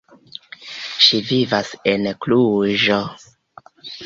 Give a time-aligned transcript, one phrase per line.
[1.07, 2.99] Ŝi vivas en Kluĵo.